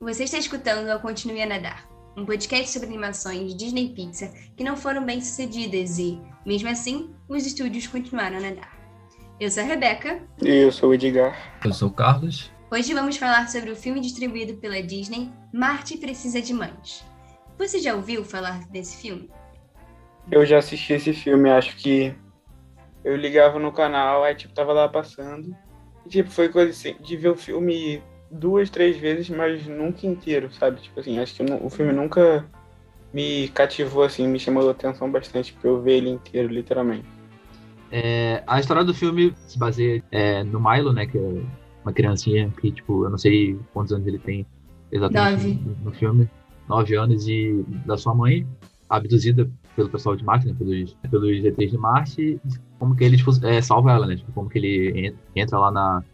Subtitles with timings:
[0.00, 4.76] Você está escutando ao Continue a Nadar, um podcast sobre animações Disney Pixar que não
[4.76, 8.76] foram bem sucedidas e, mesmo assim, os estúdios continuaram a nadar.
[9.38, 10.20] Eu sou a Rebeca.
[10.42, 11.36] E eu sou o Edgar.
[11.64, 12.50] Eu sou o Carlos.
[12.68, 17.04] Hoje vamos falar sobre o filme distribuído pela Disney, Marte Precisa de Mães.
[17.56, 19.30] Você já ouviu falar desse filme?
[20.32, 22.12] Eu já assisti esse filme, acho que
[23.04, 25.56] eu ligava no canal, aí tipo, tava lá passando.
[26.04, 30.52] E, tipo, foi coisa assim, de ver o filme duas, três vezes, mas nunca inteiro,
[30.52, 30.80] sabe?
[30.80, 32.44] Tipo assim, acho que o filme nunca
[33.12, 37.06] me cativou, assim, me chamou a atenção bastante pra eu ver ele inteiro, literalmente.
[37.90, 41.42] É, a história do filme se baseia é, no Milo, né, que é
[41.82, 44.46] uma criancinha que, tipo, eu não sei quantos anos ele tem
[44.92, 46.28] exatamente no, no, filme,
[46.68, 48.46] nove anos, e da sua mãe,
[48.90, 52.40] abduzida pelo pessoal de Marte, né, pelos, pelos ETs de Marte,
[52.78, 56.04] como que ele, tipo, é, salva ela, né, tipo, como que ele entra lá na,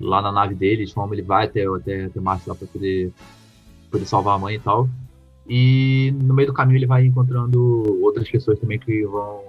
[0.00, 3.12] lá na nave deles, como ele vai até, até, até Marte lá para poder,
[3.90, 4.88] poder salvar a mãe e tal.
[5.48, 9.44] E no meio do caminho ele vai encontrando outras pessoas também que vão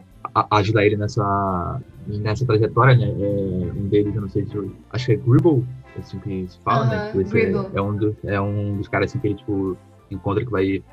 [0.51, 3.07] ajudar ele nessa, nessa trajetória, né?
[3.07, 5.65] É, um deles, eu não sei se eu, acho que é Gribble,
[5.97, 7.11] assim que se fala, né?
[7.11, 9.77] Que é, é, um do, é um dos caras assim que ele tipo
[10.09, 10.83] encontra que vai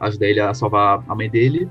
[0.00, 1.68] ajudar ele a salvar a mãe dele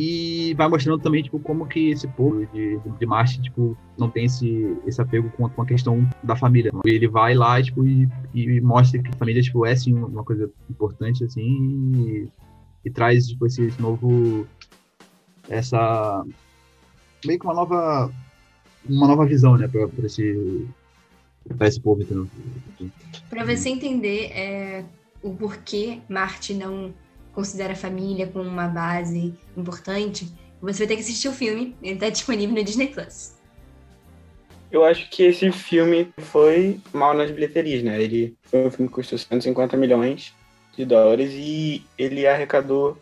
[0.00, 4.24] e vai mostrando também tipo como que esse povo de, de Marte tipo não tem
[4.24, 8.08] esse, esse apego com a, com a questão da família ele vai lá tipo e,
[8.34, 12.28] e mostra que a família tipo é sim uma coisa importante assim e,
[12.82, 14.46] e traz tipo esse, esse, novo
[15.50, 16.24] essa
[17.26, 18.10] meio que uma nova
[18.88, 20.66] uma nova visão né para esse
[21.58, 22.26] para esse povo entendeu?
[23.28, 24.84] para você entender é,
[25.22, 26.94] o porquê Marte não
[27.32, 31.76] considera a família como uma base importante, você vai ter que assistir o filme.
[31.82, 33.34] Ele está disponível no Disney Plus.
[34.70, 38.00] Eu acho que esse filme foi mal nas bilheterias, né?
[38.00, 40.32] Ele foi um filme que custou 150 milhões
[40.76, 42.96] de dólares e ele arrecadou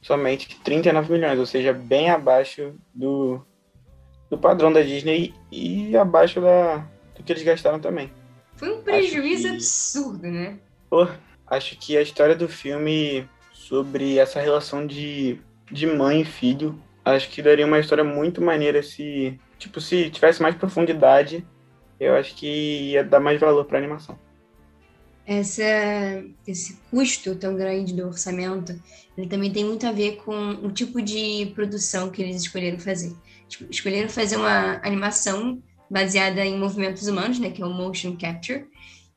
[0.00, 3.40] somente 39 milhões, ou seja, bem abaixo do,
[4.30, 6.78] do padrão da Disney e abaixo da,
[7.14, 8.10] do que eles gastaram também.
[8.56, 10.58] Foi um prejuízo que, absurdo, né?
[10.88, 11.06] Pô,
[11.46, 13.28] acho que a história do filme
[13.60, 15.38] sobre essa relação de,
[15.70, 16.80] de mãe e filho.
[17.04, 21.46] Acho que daria uma história muito maneira se, tipo, se tivesse mais profundidade,
[21.98, 24.18] eu acho que ia dar mais valor para a animação.
[25.26, 25.62] Essa,
[26.46, 28.80] esse custo tão grande do orçamento,
[29.16, 33.14] ele também tem muito a ver com o tipo de produção que eles escolheram fazer.
[33.48, 38.66] Tipo, escolheram fazer uma animação baseada em movimentos humanos, né, que é o motion capture.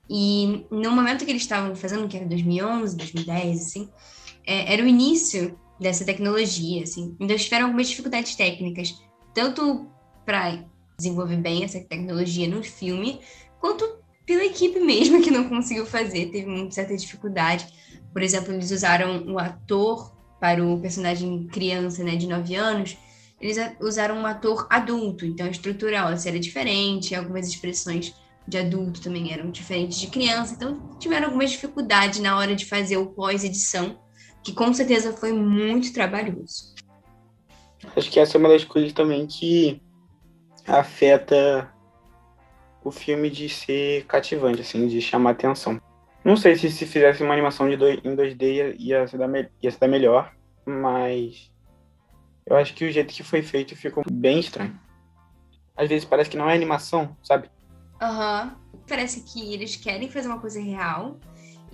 [0.10, 3.90] E no momento que eles estavam fazendo, que era 2011, 2010, assim,
[4.46, 7.16] é, era o início dessa tecnologia, assim.
[7.20, 8.94] Então tiveram algumas dificuldades técnicas,
[9.34, 9.88] tanto
[10.26, 10.64] para
[10.98, 13.20] desenvolver bem essa tecnologia no filme,
[13.60, 17.68] quanto pela equipe mesmo que não conseguiu fazer, teve uma certa dificuldade.
[18.12, 22.98] Por exemplo, eles usaram o ator para o personagem criança, né, de 9 anos,
[23.40, 28.14] eles usaram um ator adulto, então a estrutura era diferente, algumas expressões
[28.48, 32.98] de adulto também eram diferentes de criança, então tiveram algumas dificuldades na hora de fazer
[32.98, 34.00] o pós-edição,
[34.44, 36.74] que com certeza foi muito trabalhoso.
[37.96, 39.82] Acho que essa é uma das coisas também que
[40.68, 41.72] afeta
[42.84, 45.80] o filme de ser cativante, assim, de chamar atenção.
[46.24, 49.26] Não sei se se fizesse uma animação de dois, em 2D ia ser, da,
[49.62, 50.34] ia melhor,
[50.66, 51.52] mas
[52.46, 54.80] eu acho que o jeito que foi feito ficou bem estranho.
[55.76, 57.50] Às vezes parece que não é animação, sabe?
[58.02, 58.56] Aham.
[58.74, 58.80] Uhum.
[58.88, 61.18] Parece que eles querem fazer uma coisa real,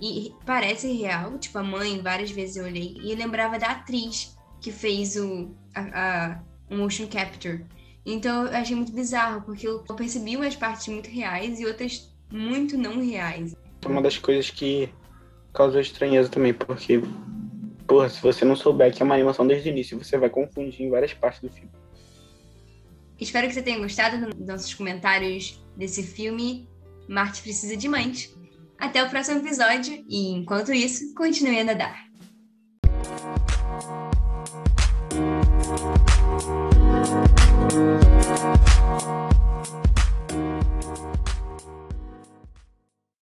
[0.00, 4.36] e parece real, tipo, a mãe, várias vezes eu olhei, e eu lembrava da atriz
[4.60, 6.40] que fez o, a,
[6.70, 7.64] a, motion capture.
[8.04, 12.78] Então eu achei muito bizarro, porque eu percebi umas partes muito reais e outras muito
[12.78, 13.54] não reais.
[13.84, 14.88] Uma das coisas que
[15.52, 17.02] causou estranheza também, porque,
[17.86, 20.82] porra, se você não souber que é uma animação desde o início, você vai confundir
[20.82, 21.70] em várias partes do filme.
[23.18, 26.66] Espero que você tenha gostado dos nossos comentários desse filme.
[27.06, 28.34] Marte precisa de mães.
[28.80, 32.10] Até o próximo episódio e, enquanto isso, continue a nadar.